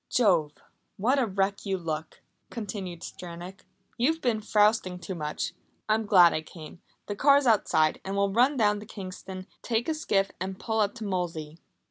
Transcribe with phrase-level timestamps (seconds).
[0.09, 0.53] "Jove!
[0.97, 3.67] What a wreck you look!" continued Stranack.
[3.99, 5.53] "You've been frousting too much.
[5.87, 6.81] I'm glad I came.
[7.05, 10.95] The car's outside, and we'll run down to Kingston, take a skiff and pull up
[10.95, 11.59] to Molesey."